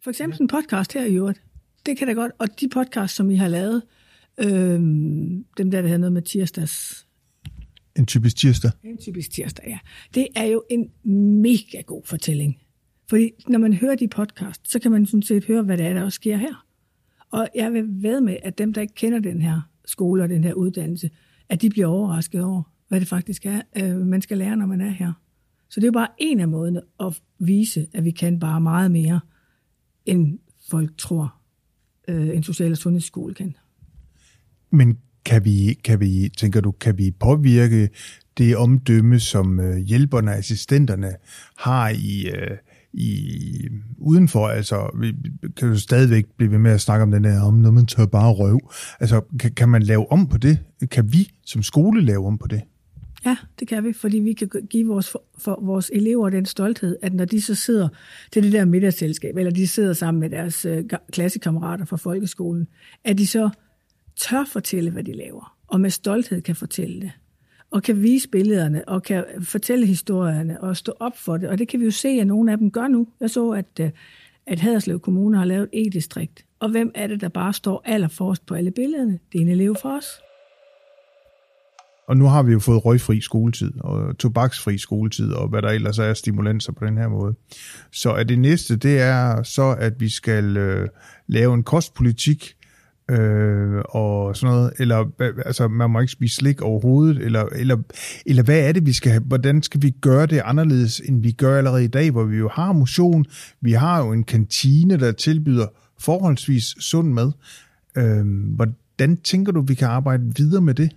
For 0.05 0.11
eksempel 0.11 0.39
en 0.41 0.49
podcast 0.49 0.93
her 0.93 1.05
i 1.05 1.15
øvrigt. 1.15 1.43
Det 1.87 1.99
kan 1.99 2.06
da 2.06 2.12
godt. 2.12 2.33
Og 2.39 2.61
de 2.61 2.69
podcasts, 2.69 3.17
som 3.17 3.31
I 3.31 3.35
har 3.35 3.49
lavet, 3.49 3.83
øh, 4.39 4.81
dem 5.56 5.71
der, 5.71 5.71
der 5.71 5.83
hedder 5.83 5.99
noget 5.99 6.12
med 6.12 6.23
tirsdags... 6.23 7.06
En 7.97 8.06
typisk 8.06 8.37
tirsdag. 8.37 8.71
En 8.83 8.97
typisk 8.99 9.31
tirsdag, 9.31 9.65
ja. 9.67 9.79
Det 10.15 10.27
er 10.37 10.45
jo 10.45 10.62
en 10.71 10.91
mega 11.43 11.81
god 11.81 12.03
fortælling. 12.05 12.59
Fordi 13.09 13.31
når 13.49 13.59
man 13.59 13.73
hører 13.73 13.95
de 13.95 14.09
podcast, 14.09 14.71
så 14.71 14.79
kan 14.79 14.91
man 14.91 15.06
sådan 15.06 15.23
set 15.23 15.45
høre, 15.45 15.62
hvad 15.62 15.79
det 15.79 15.87
er, 15.87 15.95
der 15.95 16.03
også 16.05 16.17
sker 16.17 16.37
her. 16.37 16.67
Og 17.31 17.49
jeg 17.55 17.73
vil 17.73 17.85
ved 17.89 18.21
med, 18.21 18.37
at 18.43 18.59
dem, 18.59 18.73
der 18.73 18.81
ikke 18.81 18.95
kender 18.95 19.19
den 19.19 19.43
her 19.43 19.61
skole 19.85 20.23
og 20.23 20.29
den 20.29 20.45
her 20.45 20.53
uddannelse, 20.53 21.11
at 21.49 21.62
de 21.62 21.71
bliver 21.71 21.87
overrasket 21.87 22.45
over, 22.45 22.62
hvad 22.89 23.01
det 23.01 23.09
faktisk 23.09 23.47
er, 23.47 23.61
øh, 23.77 23.97
man 23.97 24.23
skal 24.23 24.39
lære, 24.39 24.56
når 24.56 24.67
man 24.67 24.81
er 24.81 24.91
her. 24.91 25.12
Så 25.69 25.81
det 25.81 25.85
er 25.85 25.89
jo 25.89 25.93
bare 25.93 26.09
en 26.19 26.41
af 26.41 26.49
måderne 26.49 26.81
at 27.01 27.23
vise, 27.39 27.87
at 27.95 28.05
vi 28.05 28.11
kan 28.11 28.39
bare 28.39 28.61
meget 28.61 28.91
mere, 28.91 29.21
end 30.06 30.39
folk 30.71 30.91
tror, 30.99 31.35
øh, 32.09 32.29
en 32.29 32.43
social- 32.43 32.73
og 32.73 32.79
sundhedsskole 32.79 33.35
kan. 33.35 33.56
Men 34.71 34.99
kan 35.25 35.45
vi, 35.45 35.79
kan 35.85 36.01
vi, 36.01 36.31
tænker 36.37 36.61
du, 36.61 36.71
kan 36.71 36.99
vi 36.99 37.11
påvirke 37.11 37.89
det 38.39 38.56
omdømme, 38.56 39.21
som 39.21 39.61
øh, 39.61 39.77
hjælperne 39.77 40.31
og 40.31 40.37
assistenterne 40.37 41.15
har 41.59 41.89
i, 41.89 42.27
øh, 42.27 42.56
i, 42.93 43.69
udenfor. 43.99 44.49
Altså, 44.49 44.91
vi 45.01 45.15
kan 45.56 45.69
jo 45.69 45.79
stadigvæk 45.79 46.25
blive 46.37 46.51
ved 46.51 46.59
med 46.59 46.71
at 46.71 46.81
snakke 46.81 47.03
om 47.03 47.11
den 47.11 47.25
der, 47.25 47.43
om 47.43 47.55
når 47.55 47.71
man 47.71 47.87
tør 47.87 48.06
bare 48.06 48.33
røv. 48.33 48.61
Altså, 49.01 49.21
kan, 49.41 49.53
kan 49.53 49.69
man 49.69 49.83
lave 49.83 50.12
om 50.12 50.27
på 50.27 50.39
det? 50.39 50.59
Kan 50.91 51.12
vi 51.12 51.31
som 51.47 51.62
skole 51.62 52.05
lave 52.05 52.27
om 52.27 52.39
på 52.39 52.47
det? 52.47 52.62
Ja, 53.26 53.37
det 53.59 53.69
kan 53.69 53.85
vi, 53.85 53.93
fordi 53.93 54.19
vi 54.19 54.32
kan 54.32 54.49
give 54.71 54.87
vores, 54.87 55.11
for, 55.11 55.23
for 55.38 55.59
vores 55.62 55.91
elever 55.94 56.31
den 56.31 56.47
stolthed, 56.47 56.97
at 57.03 57.15
når 57.15 57.25
de 57.25 57.41
så 57.41 57.55
sidder 57.55 57.88
til 58.32 58.43
det 58.43 58.53
der 58.53 58.65
middagsselskab, 58.65 59.37
eller 59.37 59.50
de 59.50 59.69
sidder 59.69 59.93
sammen 59.93 60.21
med 60.21 60.31
deres 60.31 60.65
øh, 60.65 60.85
klassekammerater 61.12 61.85
fra 61.85 61.97
folkeskolen, 61.97 62.69
at 63.05 63.19
de 63.19 63.26
så 63.26 63.50
tør 64.17 64.44
fortælle, 64.44 64.91
hvad 64.91 65.05
de 65.05 65.12
laver, 65.12 65.56
og 65.67 65.81
med 65.81 65.91
stolthed 65.91 66.41
kan 66.41 66.56
fortælle 66.56 67.00
det 67.00 67.12
og 67.75 67.82
kan 67.82 68.03
vise 68.03 68.29
billederne, 68.29 68.88
og 68.88 69.03
kan 69.03 69.25
fortælle 69.41 69.87
historierne, 69.87 70.61
og 70.61 70.77
stå 70.77 70.93
op 71.00 71.17
for 71.19 71.37
det. 71.37 71.49
Og 71.49 71.59
det 71.59 71.69
kan 71.69 71.81
vi 71.81 71.85
jo 71.85 71.91
se, 71.91 72.09
at 72.09 72.27
nogle 72.27 72.53
af 72.53 72.59
dem 72.59 72.70
gør 72.70 72.88
nu. 72.88 73.09
Jeg 73.20 73.31
så, 73.31 73.50
at, 73.50 73.81
øh, 73.81 73.91
at 74.47 74.61
Haderslev 74.61 75.00
Kommune 75.00 75.37
har 75.37 75.44
lavet 75.44 75.69
et 75.73 75.87
e-distrikt. 75.87 76.44
Og 76.61 76.70
hvem 76.70 76.93
er 76.94 77.06
det, 77.06 77.20
der 77.20 77.29
bare 77.29 77.53
står 77.53 77.82
allerforrest 77.85 78.47
på 78.47 78.55
alle 78.55 78.70
billederne? 78.70 79.19
Det 79.32 79.38
er 79.38 79.43
en 79.43 79.49
elev 79.49 79.77
for 79.82 79.97
os. 79.97 80.06
Og 82.09 82.17
nu 82.17 82.27
har 82.27 82.43
vi 82.43 82.53
jo 82.53 82.59
fået 82.59 82.85
røgfri 82.85 83.21
skoletid, 83.21 83.73
og 83.81 84.19
tobaksfri 84.19 84.79
skoletid, 84.79 85.32
og 85.32 85.49
hvad 85.49 85.63
der 85.63 85.69
ellers 85.69 85.99
er 85.99 86.15
stimulanser 86.15 86.73
på 86.73 86.87
den 86.87 86.99
her 86.99 87.08
måde. 87.08 87.34
Så 87.93 88.13
at 88.13 88.29
det 88.29 88.39
næste, 88.39 88.77
det 88.77 89.01
er 89.01 89.43
så, 89.43 89.77
at 89.79 90.01
vi 90.01 90.08
skal 90.08 90.56
øh, 90.56 90.89
lave 91.27 91.55
en 91.55 91.63
kostpolitik, 91.63 92.56
øh, 93.11 93.82
og 93.89 94.37
sådan 94.37 94.55
noget, 94.55 94.73
eller 94.79 95.11
altså, 95.46 95.69
man 95.69 95.91
må 95.91 96.01
ikke 96.01 96.13
spise 96.13 96.37
slik 96.37 96.63
overhovedet, 96.63 97.19
eller, 97.19 97.44
eller, 97.44 97.77
eller 98.27 98.43
hvad 98.43 98.69
er 98.69 98.73
det, 98.73 98.87
vi 98.87 98.93
skal 98.93 99.13
have, 99.13 99.23
hvordan 99.23 99.63
skal 99.63 99.82
vi 99.82 99.91
gøre 99.91 100.27
det 100.27 100.43
anderledes, 100.44 101.01
end 101.01 101.23
vi 101.23 101.32
gør 101.32 101.58
allerede 101.58 101.84
i 101.84 101.89
dag, 101.89 102.11
hvor 102.11 102.25
vi 102.25 102.37
jo 102.37 102.49
har 102.53 102.73
motion, 102.73 103.25
vi 103.61 103.73
har 103.73 104.05
jo 104.05 104.13
en 104.13 104.25
kantine, 104.25 104.96
der 104.96 105.13
tilbyder 105.13 105.67
forholdsvis 105.99 106.65
sund 106.65 107.13
mad. 107.13 107.32
Øh, 107.96 108.27
hvordan 108.56 109.17
tænker 109.17 109.53
du, 109.53 109.61
vi 109.61 109.75
kan 109.75 109.89
arbejde 109.89 110.32
videre 110.37 110.63
med 110.63 110.75
det? 110.75 110.91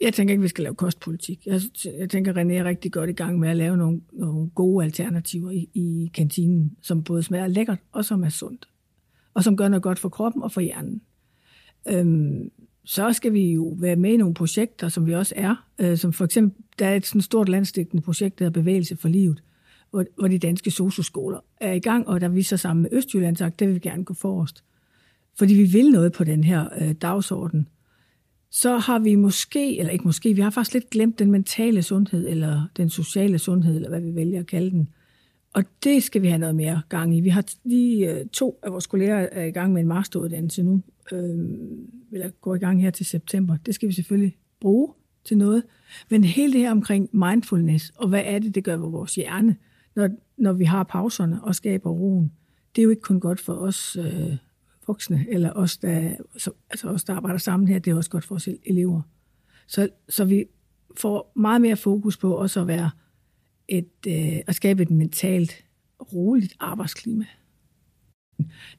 Jeg 0.00 0.14
tænker 0.14 0.32
ikke, 0.32 0.42
vi 0.42 0.48
skal 0.48 0.62
lave 0.62 0.74
kostpolitik. 0.74 1.46
Jeg, 1.46 1.60
jeg 1.98 2.10
tænker, 2.10 2.32
René 2.32 2.52
er 2.52 2.64
rigtig 2.64 2.92
godt 2.92 3.10
i 3.10 3.12
gang 3.12 3.38
med 3.38 3.48
at 3.48 3.56
lave 3.56 3.76
nogle, 3.76 4.00
nogle 4.12 4.50
gode 4.50 4.84
alternativer 4.84 5.50
i, 5.50 5.68
i 5.74 6.10
kantinen, 6.14 6.76
som 6.80 7.04
både 7.04 7.22
smager 7.22 7.46
lækkert 7.46 7.78
og 7.92 8.04
som 8.04 8.24
er 8.24 8.28
sundt 8.28 8.68
og 9.34 9.44
som 9.44 9.56
gør 9.56 9.68
noget 9.68 9.82
godt 9.82 9.98
for 9.98 10.08
kroppen 10.08 10.42
og 10.42 10.52
for 10.52 10.60
hjernen. 10.60 11.02
Øhm, 11.88 12.50
så 12.84 13.12
skal 13.12 13.32
vi 13.32 13.52
jo 13.52 13.76
være 13.78 13.96
med 13.96 14.12
i 14.12 14.16
nogle 14.16 14.34
projekter, 14.34 14.88
som 14.88 15.06
vi 15.06 15.14
også 15.14 15.34
er. 15.36 15.66
Øh, 15.78 15.98
som 15.98 16.12
for 16.12 16.24
eksempel, 16.24 16.64
der 16.78 16.86
er 16.86 16.96
et 16.96 17.06
sådan 17.06 17.20
stort 17.20 17.48
landstækkende 17.48 18.02
projekt, 18.02 18.38
der 18.38 18.44
hedder 18.44 18.60
Bevægelse 18.60 18.96
for 18.96 19.08
Livet, 19.08 19.42
hvor, 19.90 20.04
hvor 20.18 20.28
de 20.28 20.38
danske 20.38 20.70
socioskoler 20.70 21.38
er 21.60 21.72
i 21.72 21.78
gang, 21.78 22.08
og 22.08 22.20
der 22.20 22.28
vi 22.28 22.42
så 22.42 22.56
sammen 22.56 22.82
med 22.82 22.90
Østjylland 22.92 23.36
sagt, 23.36 23.60
det 23.60 23.68
vil 23.68 23.74
vi 23.74 23.80
gerne 23.80 24.04
gå 24.04 24.14
forrest. 24.14 24.64
Fordi 25.38 25.54
vi 25.54 25.64
vil 25.64 25.90
noget 25.90 26.12
på 26.12 26.24
den 26.24 26.44
her 26.44 26.68
øh, 26.80 26.92
dagsorden. 26.92 27.68
Så 28.54 28.76
har 28.76 28.98
vi 28.98 29.14
måske, 29.14 29.78
eller 29.78 29.92
ikke 29.92 30.04
måske, 30.04 30.34
vi 30.34 30.40
har 30.40 30.50
faktisk 30.50 30.74
lidt 30.74 30.90
glemt 30.90 31.18
den 31.18 31.30
mentale 31.30 31.82
sundhed, 31.82 32.28
eller 32.28 32.68
den 32.76 32.90
sociale 32.90 33.38
sundhed, 33.38 33.76
eller 33.76 33.88
hvad 33.88 34.00
vi 34.00 34.14
vælger 34.14 34.40
at 34.40 34.46
kalde 34.46 34.70
den. 34.70 34.88
Og 35.52 35.64
det 35.84 36.02
skal 36.02 36.22
vi 36.22 36.26
have 36.26 36.38
noget 36.38 36.54
mere 36.54 36.82
gang 36.88 37.16
i. 37.16 37.20
Vi 37.20 37.28
har 37.28 37.44
lige 37.64 38.10
øh, 38.10 38.26
to 38.26 38.58
af 38.62 38.72
vores 38.72 38.86
kolleger 38.86 39.28
er 39.32 39.44
i 39.44 39.50
gang 39.50 39.72
med 39.72 39.80
en 39.80 39.88
masteruddannelse 39.88 40.62
nu, 40.62 40.82
øh, 41.12 41.38
eller 42.12 42.30
går 42.40 42.54
i 42.54 42.58
gang 42.58 42.82
her 42.82 42.90
til 42.90 43.06
september. 43.06 43.56
Det 43.66 43.74
skal 43.74 43.88
vi 43.88 43.94
selvfølgelig 43.94 44.36
bruge 44.60 44.92
til 45.24 45.38
noget. 45.38 45.62
Men 46.10 46.24
hele 46.24 46.52
det 46.52 46.60
her 46.60 46.70
omkring 46.70 47.08
mindfulness, 47.12 47.92
og 47.96 48.08
hvad 48.08 48.22
er 48.24 48.38
det, 48.38 48.54
det 48.54 48.64
gør 48.64 48.76
ved 48.76 48.90
vores 48.90 49.14
hjerne, 49.14 49.56
når, 49.96 50.08
når 50.36 50.52
vi 50.52 50.64
har 50.64 50.82
pauserne 50.82 51.44
og 51.44 51.54
skaber 51.54 51.90
roen, 51.90 52.32
det 52.76 52.82
er 52.82 52.84
jo 52.84 52.90
ikke 52.90 53.02
kun 53.02 53.20
godt 53.20 53.40
for 53.40 53.54
os 53.54 53.96
øh, 53.96 54.36
voksne, 54.86 55.26
eller 55.28 55.52
os 55.52 55.76
der, 55.76 56.16
altså 56.70 56.88
os, 56.88 57.04
der 57.04 57.14
arbejder 57.14 57.38
sammen 57.38 57.68
her, 57.68 57.78
det 57.78 57.90
er 57.90 57.94
også 57.94 58.10
godt 58.10 58.24
for 58.24 58.34
os 58.34 58.48
elever. 58.66 59.02
Så, 59.66 59.88
så 60.08 60.24
vi 60.24 60.44
får 60.96 61.32
meget 61.36 61.60
mere 61.60 61.76
fokus 61.76 62.16
på 62.16 62.34
også 62.34 62.60
at 62.60 62.66
være 62.66 62.90
et, 63.68 63.90
øh, 64.06 64.40
at 64.46 64.54
skabe 64.54 64.82
et 64.82 64.90
mentalt 64.90 65.64
roligt 66.12 66.56
arbejdsklima. 66.60 67.24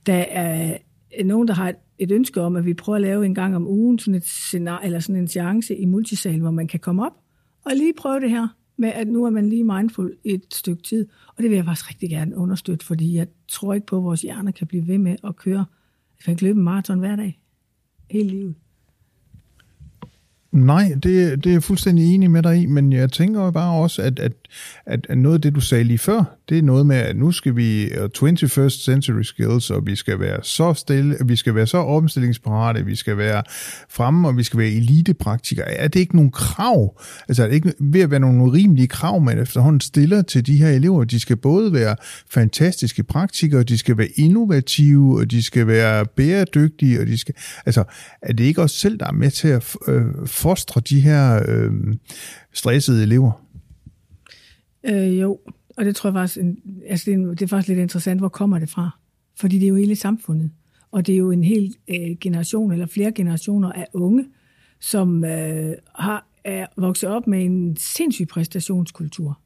Der 0.06 0.26
er 0.30 0.78
nogen, 1.24 1.48
der 1.48 1.54
har 1.54 1.70
et, 1.70 1.76
et 2.00 2.12
ønske 2.12 2.42
om, 2.42 2.56
at 2.56 2.66
vi 2.66 2.74
prøver 2.74 2.96
at 2.96 3.02
lave 3.02 3.26
en 3.26 3.36
gang 3.36 3.56
om 3.56 3.68
ugen 3.68 4.00
sådan, 4.00 4.16
et 4.16 4.24
scenarie, 4.24 4.86
eller 4.86 5.00
sådan 5.00 5.22
en 5.22 5.28
seance 5.28 5.76
i 5.76 5.86
multisalen, 5.86 6.42
hvor 6.42 6.52
man 6.52 6.68
kan 6.68 6.80
komme 6.80 7.06
op 7.06 7.24
og 7.66 7.72
lige 7.76 7.94
prøve 7.98 8.20
det 8.20 8.30
her 8.30 8.48
med, 8.78 8.90
at 8.90 9.08
nu 9.08 9.26
er 9.26 9.30
man 9.30 9.50
lige 9.50 9.64
mindful 9.64 10.18
et 10.24 10.44
stykke 10.54 10.84
tid. 10.84 11.08
Og 11.28 11.44
det 11.44 11.50
vil 11.50 11.56
jeg 11.56 11.66
faktisk 11.66 11.90
rigtig 11.90 12.10
gerne 12.10 12.36
understøtte, 12.36 12.86
fordi 12.86 13.16
jeg 13.16 13.28
tror 13.48 13.74
ikke 13.74 13.88
på, 13.88 13.98
at 13.98 14.04
vores 14.04 14.22
hjerner 14.22 14.52
kan 14.52 14.68
blive 14.68 14.88
ved 14.88 14.98
med 14.98 15.16
at 15.24 15.36
køre. 15.36 15.66
Jeg 16.28 16.38
kan 16.38 16.48
løbe 16.48 16.58
en 16.58 16.64
maraton 16.64 17.00
hver 17.00 17.16
dag. 17.16 17.42
Hele 18.12 18.30
livet. 18.30 18.56
Nej, 20.54 20.92
det, 21.04 21.44
det 21.44 21.46
er 21.46 21.52
jeg 21.52 21.64
fuldstændig 21.64 22.16
enig 22.16 22.32
med 22.32 22.44
dig 22.44 22.62
i, 22.62 22.66
men 22.66 22.94
jeg 22.94 23.12
tænker 23.12 23.46
jo 23.46 23.52
bare 23.52 23.82
også, 23.82 24.02
at, 24.02 24.20
at, 24.20 24.32
at 24.86 25.18
noget 25.18 25.36
af 25.36 25.42
det, 25.42 25.56
du 25.56 25.62
sagde 25.62 25.84
lige 25.84 25.98
før, 25.98 26.24
det 26.50 26.58
er 26.58 26.62
noget 26.62 26.86
med, 26.86 26.96
at 26.96 27.16
nu 27.16 27.32
skal 27.32 27.56
vi 27.56 27.86
21st 27.86 28.86
century 28.86 29.22
skills, 29.22 29.70
og 29.70 29.86
vi 29.86 29.96
skal 29.96 30.20
være 30.20 30.40
så 30.44 30.74
stille, 30.74 31.18
vi 31.26 31.36
skal 31.36 31.56
være 31.56 31.68
så 31.68 31.78
omstillingsparate, 31.78 32.86
vi 32.86 32.96
skal 32.96 33.18
være 33.18 33.44
fremme, 33.90 34.28
og 34.28 34.38
vi 34.38 34.44
skal 34.44 34.60
være 34.60 34.70
elitepraktikere. 34.70 35.72
Er 35.72 35.88
det 35.88 36.00
ikke 36.00 36.16
nogen 36.16 36.32
krav? 36.32 37.02
Altså 37.28 37.44
er 37.44 37.48
det 37.48 37.56
ikke 37.56 37.74
ved 37.80 38.02
at 38.02 38.12
være 38.12 38.20
nogle 38.20 38.54
rimelige 38.54 38.88
krav, 38.88 39.22
man 39.22 39.40
efterhånden 39.40 39.82
stiller 39.82 40.22
til 40.22 40.46
de 40.46 40.58
her 40.58 40.70
elever? 40.70 41.04
De 41.04 41.20
skal 41.20 41.36
både 41.36 41.74
være 41.74 41.96
fantastiske 42.30 43.04
praktikere, 43.04 43.64
de 43.64 43.78
skal 43.78 43.98
være 43.98 44.10
innovative, 44.16 45.20
og 45.20 45.32
de 45.32 45.44
skal 45.44 45.68
være 45.68 46.06
bæredygtige, 46.06 47.02
og 47.02 47.08
de 47.08 47.18
skal... 47.18 47.36
Altså, 47.66 47.84
er 48.22 48.34
det 48.34 48.44
ikke 48.44 48.62
os 48.62 48.72
selv, 48.72 49.00
der 49.00 49.08
er 49.08 49.12
med 49.12 49.32
til 49.32 49.48
at 49.48 49.76
øh, 49.88 50.06
fostre 50.44 50.82
de 50.82 51.02
her 51.02 51.44
øh, 51.48 51.72
stressede 52.54 53.04
elever? 53.04 53.32
Øh, 54.84 55.20
jo, 55.20 55.40
og 55.78 55.86
det 55.86 55.96
tror 55.96 56.10
jeg 56.10 56.14
faktisk, 56.14 56.38
altså 56.90 57.12
det, 57.12 57.14
er, 57.14 57.28
det 57.28 57.42
er 57.42 57.48
faktisk 57.48 57.68
lidt 57.68 57.80
interessant, 57.80 58.22
hvor 58.22 58.30
kommer 58.30 58.60
det 58.60 58.70
fra? 58.70 59.00
Fordi 59.40 59.60
det 59.60 59.66
er 59.66 59.70
jo 59.70 59.76
hele 59.76 59.96
samfundet, 59.96 60.52
og 60.92 61.08
det 61.08 61.14
er 61.14 61.18
jo 61.18 61.32
en 61.32 61.44
hel 61.44 61.76
øh, 61.88 62.18
generation, 62.22 62.72
eller 62.72 62.86
flere 62.86 63.12
generationer 63.12 63.72
af 63.72 63.88
unge, 63.94 64.26
som 64.80 65.26
øh, 65.26 65.74
har 65.96 66.28
er 66.44 66.66
vokset 66.78 67.10
op 67.10 67.28
med 67.28 67.46
en 67.46 67.78
sindssyg 67.78 68.28
præstationskultur. 68.28 69.40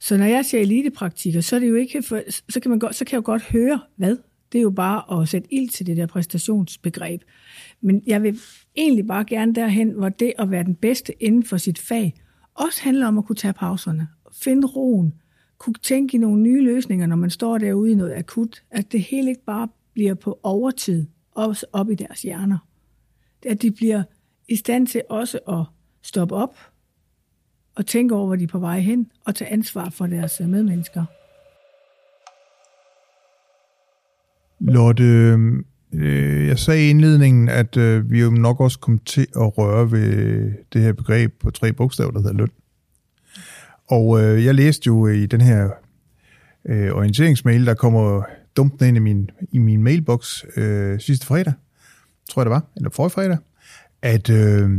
Så 0.00 0.16
når 0.16 0.24
jeg 0.24 0.44
ser 0.44 0.60
elitepraktikker, 0.60 1.40
så 1.40 1.56
er 1.56 1.60
det 1.60 1.68
jo 1.68 1.74
ikke 1.74 2.02
for, 2.02 2.20
så 2.48 2.60
kan 2.60 2.70
man 2.70 2.78
godt, 2.78 2.94
så 2.94 3.04
kan 3.04 3.12
jeg 3.12 3.16
jo 3.16 3.32
godt 3.32 3.42
høre, 3.42 3.80
hvad? 3.96 4.16
Det 4.52 4.58
er 4.58 4.62
jo 4.62 4.70
bare 4.70 5.20
at 5.20 5.28
sætte 5.28 5.54
ild 5.54 5.70
til 5.70 5.86
det 5.86 5.96
der 5.96 6.06
præstationsbegreb. 6.06 7.22
Men 7.80 8.02
jeg 8.06 8.22
vil 8.22 8.38
egentlig 8.76 9.06
bare 9.06 9.24
gerne 9.24 9.54
derhen, 9.54 9.90
hvor 9.90 10.08
det 10.08 10.32
at 10.38 10.50
være 10.50 10.64
den 10.64 10.74
bedste 10.74 11.22
inden 11.22 11.44
for 11.44 11.56
sit 11.56 11.78
fag, 11.78 12.14
også 12.54 12.82
handler 12.82 13.06
om 13.06 13.18
at 13.18 13.24
kunne 13.24 13.36
tage 13.36 13.52
pauserne, 13.52 14.08
finde 14.32 14.66
roen, 14.66 15.14
kunne 15.58 15.74
tænke 15.82 16.16
i 16.16 16.20
nogle 16.20 16.42
nye 16.42 16.64
løsninger, 16.64 17.06
når 17.06 17.16
man 17.16 17.30
står 17.30 17.58
derude 17.58 17.92
i 17.92 17.94
noget 17.94 18.14
akut, 18.14 18.62
at 18.70 18.92
det 18.92 19.02
hele 19.02 19.30
ikke 19.30 19.44
bare 19.44 19.68
bliver 19.94 20.14
på 20.14 20.40
overtid, 20.42 21.06
også 21.30 21.66
op 21.72 21.90
i 21.90 21.94
deres 21.94 22.22
hjerner. 22.22 22.58
At 23.46 23.62
de 23.62 23.70
bliver 23.70 24.02
i 24.48 24.56
stand 24.56 24.86
til 24.86 25.02
også 25.08 25.38
at 25.48 25.64
stoppe 26.02 26.34
op 26.34 26.56
og 27.74 27.86
tænke 27.86 28.14
over, 28.14 28.26
hvor 28.26 28.36
de 28.36 28.44
er 28.44 28.48
på 28.48 28.58
vej 28.58 28.80
hen, 28.80 29.10
og 29.24 29.34
tage 29.34 29.50
ansvar 29.50 29.90
for 29.90 30.06
deres 30.06 30.40
medmennesker. 30.40 31.04
Lotte, 34.66 35.04
øh, 35.92 36.46
jeg 36.46 36.58
sagde 36.58 36.86
i 36.86 36.90
indledningen, 36.90 37.48
at 37.48 37.76
øh, 37.76 38.10
vi 38.10 38.20
jo 38.20 38.30
nok 38.30 38.60
også 38.60 38.78
kom 38.78 38.98
til 38.98 39.26
at 39.36 39.58
røre 39.58 39.90
ved 39.90 40.52
det 40.72 40.82
her 40.82 40.92
begreb 40.92 41.32
på 41.40 41.50
tre 41.50 41.72
bogstaver, 41.72 42.10
der 42.10 42.20
hedder 42.20 42.34
løn. 42.34 42.50
Og 43.90 44.22
øh, 44.22 44.44
jeg 44.44 44.54
læste 44.54 44.86
jo 44.86 45.06
øh, 45.06 45.16
i 45.16 45.26
den 45.26 45.40
her 45.40 45.70
øh, 46.64 46.92
orienteringsmail, 46.92 47.66
der 47.66 47.74
kommer 47.74 48.22
dumpende 48.56 48.88
ind 48.88 48.96
i 48.96 49.00
min, 49.00 49.30
i 49.52 49.58
min 49.58 49.82
mailbox 49.82 50.44
øh, 50.56 51.00
sidste 51.00 51.26
fredag, 51.26 51.52
tror 52.30 52.42
jeg 52.42 52.46
det 52.46 52.50
var, 52.50 52.64
eller 52.76 52.90
forrige 52.90 53.10
fredag, 53.10 53.38
at 54.02 54.30
øh, 54.30 54.70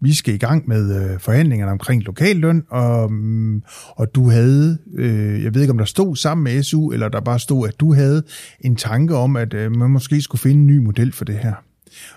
vi 0.00 0.14
skal 0.14 0.34
i 0.34 0.38
gang 0.38 0.68
med 0.68 1.12
øh, 1.12 1.20
forhandlingerne 1.20 1.72
omkring 1.72 2.02
lokalløn, 2.02 2.62
og, 2.68 3.12
mm, 3.12 3.62
og 3.88 4.14
du 4.14 4.30
havde, 4.30 4.78
øh, 4.94 5.44
jeg 5.44 5.54
ved 5.54 5.60
ikke 5.60 5.70
om 5.70 5.78
der 5.78 5.84
stod 5.84 6.16
sammen 6.16 6.44
med 6.44 6.62
SU, 6.62 6.92
eller 6.92 7.08
der 7.08 7.20
bare 7.20 7.38
stod, 7.38 7.68
at 7.68 7.80
du 7.80 7.94
havde 7.94 8.22
en 8.60 8.76
tanke 8.76 9.16
om, 9.16 9.36
at 9.36 9.54
øh, 9.54 9.76
man 9.76 9.90
måske 9.90 10.20
skulle 10.20 10.40
finde 10.40 10.60
en 10.60 10.66
ny 10.66 10.78
model 10.78 11.12
for 11.12 11.24
det 11.24 11.38
her. 11.38 11.54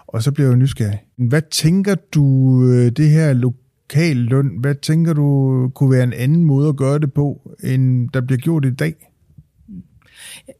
Og 0.08 0.24
så 0.24 0.32
blev 0.32 0.48
jeg 0.48 0.56
nysgerrig. 0.56 1.00
Hvad 1.18 1.42
tænker 1.52 1.96
du, 1.96 2.60
øh, 2.68 2.92
det 2.92 3.10
her 3.10 3.34
lokal 3.34 4.16
løn, 4.16 4.58
hvad 4.60 4.76
tænker 4.76 5.14
du 5.14 5.70
kunne 5.76 5.92
være 5.92 6.04
en 6.04 6.14
anden 6.14 6.44
måde 6.44 6.70
at 6.70 6.76
gøre 6.76 7.00
det 7.00 7.14
på, 7.14 7.56
end 7.64 8.10
der 8.10 8.22
bliver 8.22 8.40
gjort 8.40 8.66
i 8.66 8.74
dag? 8.74 8.96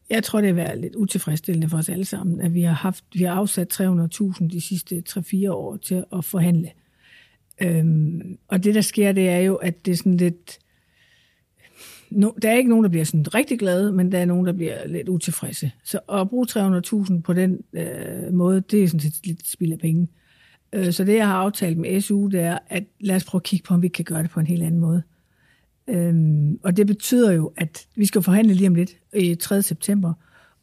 Jeg 0.10 0.24
tror, 0.24 0.42
det 0.42 0.50
er 0.50 0.54
været 0.54 0.82
lidt 0.82 0.96
utilfredsstillende 0.96 1.70
for 1.70 1.78
os 1.78 1.90
alle 1.90 2.06
sammen, 2.06 2.42
at 2.42 2.54
vi 2.54 2.62
har, 2.62 2.74
haft, 2.74 3.04
vi 3.14 3.24
har 3.24 3.34
afsat 3.34 3.82
300.000 3.82 4.48
de 4.48 4.62
sidste 4.62 5.04
3-4 5.10 5.50
år 5.50 5.78
til 5.78 6.04
at 6.14 6.26
forhandle. 6.26 6.70
Øhm, 7.62 8.38
og 8.48 8.64
det, 8.64 8.76
der 8.76 8.82
sker, 8.82 9.12
det 9.12 9.30
er 9.30 9.38
jo, 9.38 9.56
at 9.56 9.86
det 9.86 9.92
er 9.92 9.96
sådan 9.96 10.18
lidt... 10.18 10.60
No, 12.10 12.32
der 12.42 12.50
er 12.50 12.58
ikke 12.58 12.70
nogen, 12.70 12.84
der 12.84 12.90
bliver 12.90 13.06
sådan 13.06 13.36
rigtig 13.36 13.60
glade, 13.60 13.92
men 13.92 14.12
der 14.12 14.20
er 14.20 14.26
nogen, 14.26 14.46
der 14.46 14.54
bliver 14.54 14.88
lidt 14.88 15.10
utilfredse. 15.10 15.72
Så 15.84 16.00
at 16.14 16.30
bruge 16.30 16.48
300.000 16.50 17.22
på 17.22 17.34
den 17.34 17.60
øh, 17.74 18.34
måde, 18.34 18.62
det 18.62 18.84
er 18.84 18.88
sådan 18.88 19.00
set 19.00 19.26
lidt 19.26 19.48
spild 19.48 19.72
af 19.72 19.80
penge. 19.80 20.08
Øh, 20.74 20.94
så 20.94 21.04
det, 21.04 21.16
jeg 21.16 21.28
har 21.28 21.36
aftalt 21.36 21.78
med 21.78 22.02
SU, 22.02 22.28
det 22.28 22.40
er, 22.40 22.58
at 22.68 22.84
lad 23.00 23.16
os 23.16 23.24
prøve 23.24 23.40
at 23.40 23.44
kigge 23.44 23.64
på, 23.64 23.74
om 23.74 23.82
vi 23.82 23.88
kan 23.88 24.06
gøre 24.06 24.24
det 24.24 24.32
på 24.32 24.40
en 24.40 24.48
helt 24.48 24.64
anden 24.64 24.82
måde. 24.82 25.04
Øhm, 25.88 26.60
og 26.64 26.78
det 26.78 26.88
betyder 26.88 27.32
jo, 27.32 27.54
at 27.58 27.88
vi 27.96 28.06
skal 28.06 28.22
forhandle 28.22 28.54
lige 28.54 28.68
om 28.68 28.76
lidt 28.76 28.98
i 29.14 29.36
3. 29.36 29.62
september, 29.62 30.14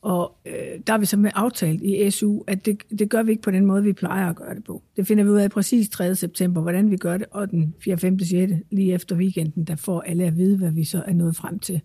og 0.03 0.37
øh, 0.47 0.81
der 0.87 0.93
har 0.93 0.99
vi 0.99 1.07
så 1.07 1.17
med 1.17 1.31
aftalt 1.35 1.83
i 1.83 2.11
SU, 2.11 2.43
at 2.47 2.67
det, 2.67 2.83
det 2.99 3.11
gør 3.11 3.23
vi 3.23 3.31
ikke 3.31 3.43
på 3.43 3.51
den 3.51 3.67
måde, 3.67 3.83
vi 3.83 3.93
plejer 3.93 4.31
at 4.31 4.37
gøre 4.37 4.55
det 4.55 4.65
på. 4.65 4.83
Det 4.97 5.07
finder 5.07 5.25
vi 5.25 5.31
ud 5.31 5.39
af 5.39 5.51
præcis 5.51 5.89
3. 5.89 6.15
september, 6.15 6.61
hvordan 6.61 6.91
vi 6.91 6.97
gør 6.97 7.19
det, 7.19 7.27
og 7.31 7.51
den 7.51 7.75
4., 7.85 7.99
5., 7.99 8.19
6. 8.19 8.53
lige 8.71 8.95
efter 8.95 9.17
weekenden, 9.17 9.65
der 9.65 9.77
får 9.77 10.01
alle 10.01 10.25
at 10.25 10.37
vide, 10.37 10.57
hvad 10.57 10.71
vi 10.71 10.85
så 10.85 11.03
er 11.07 11.13
nået 11.13 11.37
frem 11.37 11.59
til. 11.59 11.81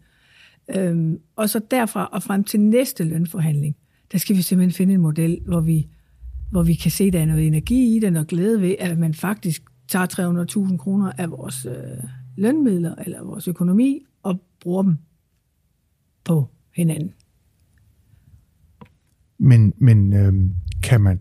Øhm, 0.76 1.20
og 1.36 1.50
så 1.50 1.62
derfra 1.72 2.06
og 2.06 2.24
frem 2.24 2.44
til 2.44 2.60
næste 2.60 3.04
lønforhandling, 3.04 3.76
der 4.12 4.18
skal 4.18 4.36
vi 4.36 4.42
simpelthen 4.42 4.72
finde 4.72 4.94
en 4.94 5.02
model, 5.02 5.42
hvor 5.46 5.62
vi, 5.62 5.88
hvor 6.52 6.64
vi 6.64 6.74
kan 6.74 6.92
se, 6.92 7.04
at 7.04 7.14
der 7.14 7.20
er 7.20 7.26
noget 7.26 7.48
energi 7.48 7.96
i 7.96 8.00
det, 8.00 8.14
noget 8.14 8.28
glæde 8.28 8.62
ved, 8.62 8.76
at 8.80 8.98
man 8.98 9.14
faktisk 9.14 9.64
tager 9.88 10.68
300.000 10.72 10.78
kroner 10.78 11.12
af 11.18 11.32
vores 11.32 11.66
øh, 11.66 11.74
lønmidler 12.38 12.96
eller 12.96 13.24
vores 13.24 13.48
økonomi 13.48 14.06
og 14.24 14.42
bruger 14.60 14.84
dem 14.84 14.98
på 16.24 16.48
hinanden. 16.76 17.14
Men, 19.39 19.74
men 19.77 20.13
øh, 20.13 20.34
kan, 20.84 21.01
man, 21.01 21.20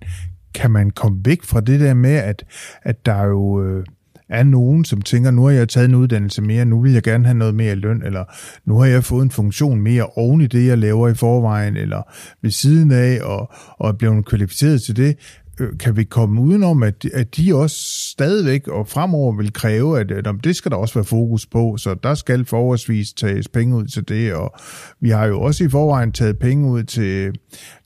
kan 0.55 0.71
man 0.71 0.91
komme 0.91 1.21
væk 1.25 1.43
fra 1.43 1.61
det 1.61 1.81
der 1.81 1.95
med, 1.95 2.15
at, 2.15 2.45
at 2.83 3.07
der 3.07 3.23
jo 3.25 3.63
øh, 3.63 3.85
er 4.29 4.43
nogen, 4.43 4.85
som 4.85 5.03
tænker, 5.03 5.31
nu 5.31 5.45
har 5.45 5.51
jeg 5.51 5.69
taget 5.69 5.89
en 5.89 5.95
uddannelse 5.95 6.43
mere, 6.43 6.65
nu 6.65 6.81
vil 6.81 6.93
jeg 6.93 7.03
gerne 7.03 7.25
have 7.25 7.39
noget 7.39 7.55
mere 7.55 7.75
løn, 7.75 8.03
eller 8.03 8.25
nu 8.65 8.79
har 8.79 8.87
jeg 8.87 9.05
fået 9.05 9.23
en 9.23 9.31
funktion 9.31 9.81
mere 9.81 10.07
oven 10.07 10.41
i 10.41 10.47
det, 10.47 10.67
jeg 10.67 10.79
laver 10.79 11.09
i 11.09 11.15
forvejen, 11.15 11.77
eller 11.77 12.03
ved 12.43 12.51
siden 12.51 12.91
af, 12.91 13.19
og, 13.23 13.53
og 13.79 13.89
er 13.89 13.93
blevet 13.93 14.27
kvalificeret 14.27 14.83
til 14.83 14.97
det. 14.97 15.17
Øh, 15.61 15.79
kan 15.79 15.97
vi 15.97 16.05
komme 16.05 16.41
udenom, 16.41 16.83
at, 16.83 17.05
at 17.05 17.37
de 17.37 17.55
også 17.55 17.77
stadigvæk 18.11 18.69
og 18.69 18.89
fremover 18.89 19.37
vil 19.37 19.53
kræve, 19.53 20.01
at, 20.01 20.11
at 20.11 20.35
det 20.45 20.57
skal 20.57 20.71
der 20.71 20.77
også 20.77 20.95
være 20.95 21.05
fokus 21.05 21.47
på, 21.47 21.77
så 21.77 21.95
der 21.95 22.15
skal 22.15 22.45
forholdsvis 22.45 23.13
tages 23.13 23.49
penge 23.49 23.77
ud 23.77 23.85
til 23.85 24.09
det, 24.09 24.35
og 24.35 24.55
vi 25.01 25.09
har 25.09 25.27
jo 25.27 25.41
også 25.41 25.65
i 25.65 25.69
forvejen 25.69 26.13
taget 26.13 26.39
penge 26.39 26.71
ud 26.71 26.83
til, 26.83 27.33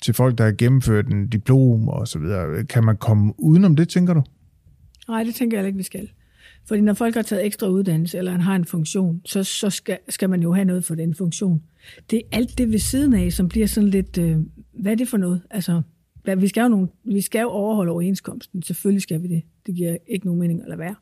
til 0.02 0.14
folk, 0.14 0.38
der 0.38 0.44
har 0.44 0.52
gennemført 0.52 1.06
en 1.06 1.28
diplom 1.28 1.88
og 1.88 2.08
så 2.08 2.18
videre. 2.18 2.64
Kan 2.64 2.84
man 2.84 2.96
komme 2.96 3.32
udenom 3.38 3.76
det, 3.76 3.88
tænker 3.88 4.14
du? 4.14 4.22
Nej, 5.08 5.22
det 5.22 5.34
tænker 5.34 5.58
jeg 5.58 5.66
ikke, 5.66 5.76
vi 5.76 5.82
skal. 5.82 6.08
Fordi 6.68 6.80
når 6.80 6.94
folk 6.94 7.14
har 7.14 7.22
taget 7.22 7.46
ekstra 7.46 7.68
uddannelse, 7.68 8.18
eller 8.18 8.32
han 8.32 8.40
har 8.40 8.56
en 8.56 8.64
funktion, 8.64 9.20
så, 9.24 9.44
så 9.44 9.70
skal, 9.70 9.98
skal 10.08 10.30
man 10.30 10.42
jo 10.42 10.52
have 10.52 10.64
noget 10.64 10.84
for 10.84 10.94
den 10.94 11.14
funktion. 11.14 11.62
Det 12.10 12.16
er 12.18 12.36
alt 12.36 12.58
det 12.58 12.72
ved 12.72 12.78
siden 12.78 13.14
af, 13.14 13.32
som 13.32 13.48
bliver 13.48 13.66
sådan 13.66 13.88
lidt, 13.88 14.18
øh, 14.18 14.36
hvad 14.80 14.92
er 14.92 14.96
det 14.96 15.08
for 15.08 15.16
noget? 15.16 15.42
Altså, 15.50 15.82
vi 16.34 16.48
skal, 16.48 16.62
jo 16.62 16.68
nogle, 16.68 16.88
vi 17.04 17.20
skal 17.20 17.40
jo 17.40 17.48
overholde 17.48 17.92
overenskomsten. 17.92 18.62
Selvfølgelig 18.62 19.02
skal 19.02 19.22
vi 19.22 19.28
det. 19.28 19.42
Det 19.66 19.74
giver 19.74 19.96
ikke 20.06 20.26
nogen 20.26 20.40
mening 20.40 20.62
at 20.62 20.68
lade 20.68 20.78
være. 20.78 20.94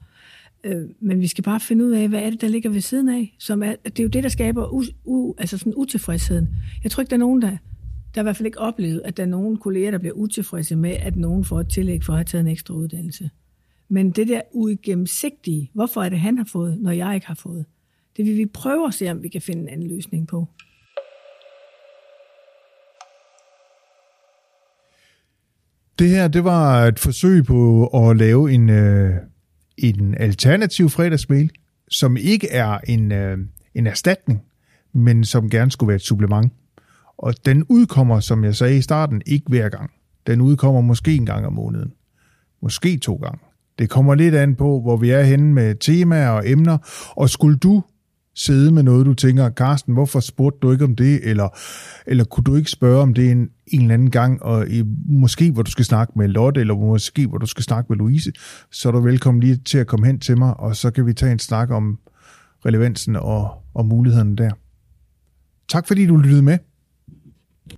Øh, 0.64 0.88
men 1.00 1.20
vi 1.20 1.26
skal 1.26 1.44
bare 1.44 1.60
finde 1.60 1.84
ud 1.84 1.90
af, 1.90 2.08
hvad 2.08 2.22
er 2.22 2.30
det, 2.30 2.40
der 2.40 2.48
ligger 2.48 2.70
ved 2.70 2.80
siden 2.80 3.08
af. 3.08 3.36
Som 3.38 3.62
er, 3.62 3.74
det 3.84 3.98
er 3.98 4.02
jo 4.02 4.08
det, 4.08 4.22
der 4.22 4.28
skaber 4.28 4.72
u, 4.72 4.82
u, 5.04 5.34
altså 5.38 5.58
sådan 5.58 5.74
utilfredsheden. 5.76 6.48
Jeg 6.82 6.90
tror 6.90 7.00
ikke, 7.00 7.10
der 7.10 7.16
er 7.16 7.20
nogen, 7.20 7.42
der, 7.42 7.48
der 8.14 8.20
er 8.20 8.20
i 8.20 8.22
hvert 8.22 8.36
fald 8.36 8.46
ikke 8.46 8.58
oplevet, 8.58 9.02
at 9.04 9.16
der 9.16 9.22
er 9.22 9.26
nogen 9.26 9.56
kolleger, 9.56 9.90
der 9.90 9.98
bliver 9.98 10.14
utilfredse 10.14 10.76
med, 10.76 10.90
at 10.90 11.16
nogen 11.16 11.44
får 11.44 11.60
et 11.60 11.68
tillæg 11.68 12.04
for 12.04 12.12
at 12.12 12.18
have 12.18 12.24
taget 12.24 12.44
en 12.44 12.50
ekstra 12.50 12.74
uddannelse. 12.74 13.30
Men 13.88 14.10
det 14.10 14.28
der 14.28 14.40
uigennemsigtige, 14.52 15.70
hvorfor 15.74 16.02
er 16.02 16.08
det, 16.08 16.18
han 16.18 16.38
har 16.38 16.44
fået, 16.44 16.80
når 16.80 16.90
jeg 16.90 17.14
ikke 17.14 17.26
har 17.26 17.34
fået? 17.34 17.64
Det 18.16 18.24
vil 18.24 18.36
vi 18.36 18.46
prøve 18.46 18.86
at 18.86 18.94
se, 18.94 19.10
om 19.10 19.22
vi 19.22 19.28
kan 19.28 19.42
finde 19.42 19.62
en 19.62 19.68
anden 19.68 19.88
løsning 19.88 20.28
på. 20.28 20.48
Det 25.98 26.10
her, 26.10 26.28
det 26.28 26.44
var 26.44 26.84
et 26.84 26.98
forsøg 26.98 27.44
på 27.44 27.86
at 27.86 28.16
lave 28.16 28.52
en, 28.52 28.70
øh, 28.70 29.14
en 29.78 30.14
alternativ 30.14 30.90
fredagsmail, 30.90 31.50
som 31.90 32.16
ikke 32.16 32.48
er 32.50 32.78
en, 32.78 33.12
øh, 33.12 33.38
en 33.74 33.86
erstatning, 33.86 34.42
men 34.92 35.24
som 35.24 35.50
gerne 35.50 35.70
skulle 35.70 35.88
være 35.88 35.96
et 35.96 36.02
supplement. 36.02 36.52
Og 37.18 37.34
den 37.46 37.64
udkommer, 37.68 38.20
som 38.20 38.44
jeg 38.44 38.54
sagde 38.54 38.76
i 38.76 38.82
starten, 38.82 39.22
ikke 39.26 39.44
hver 39.48 39.68
gang. 39.68 39.90
Den 40.26 40.40
udkommer 40.40 40.80
måske 40.80 41.14
en 41.14 41.26
gang 41.26 41.46
om 41.46 41.52
måneden. 41.52 41.92
Måske 42.62 42.98
to 42.98 43.14
gange. 43.14 43.38
Det 43.78 43.90
kommer 43.90 44.14
lidt 44.14 44.34
an 44.34 44.54
på, 44.54 44.80
hvor 44.80 44.96
vi 44.96 45.10
er 45.10 45.22
henne 45.22 45.54
med 45.54 45.74
temaer 45.74 46.30
og 46.30 46.50
emner. 46.50 46.78
Og 47.10 47.30
skulle 47.30 47.56
du 47.56 47.82
sidde 48.36 48.72
med 48.72 48.82
noget, 48.82 49.06
du 49.06 49.14
tænker, 49.14 49.50
Carsten, 49.50 49.94
hvorfor 49.94 50.20
spurgte 50.20 50.58
du 50.62 50.72
ikke 50.72 50.84
om 50.84 50.96
det, 50.96 51.20
eller, 51.22 51.48
eller 52.06 52.24
kunne 52.24 52.44
du 52.44 52.56
ikke 52.56 52.70
spørge 52.70 53.02
om 53.02 53.14
det 53.14 53.30
en, 53.30 53.48
en 53.66 53.80
eller 53.80 53.94
anden 53.94 54.10
gang, 54.10 54.42
og 54.42 54.68
i, 54.68 54.82
måske 55.08 55.50
hvor 55.50 55.62
du 55.62 55.70
skal 55.70 55.84
snakke 55.84 56.12
med 56.16 56.28
Lotte, 56.28 56.60
eller 56.60 56.74
måske 56.74 57.26
hvor 57.26 57.38
du 57.38 57.46
skal 57.46 57.64
snakke 57.64 57.86
med 57.88 57.96
Louise, 57.96 58.32
så 58.70 58.88
er 58.88 58.92
du 58.92 59.00
velkommen 59.00 59.40
lige 59.40 59.56
til 59.56 59.78
at 59.78 59.86
komme 59.86 60.06
hen 60.06 60.20
til 60.20 60.38
mig, 60.38 60.60
og 60.60 60.76
så 60.76 60.90
kan 60.90 61.06
vi 61.06 61.12
tage 61.12 61.32
en 61.32 61.38
snak 61.38 61.70
om 61.70 61.98
relevansen 62.66 63.16
og, 63.16 63.50
og 63.74 63.86
mulighederne 63.86 64.36
der. 64.36 64.50
Tak 65.68 65.88
fordi 65.88 66.06
du 66.06 66.16
lyttede 66.16 66.42
med. 66.42 66.58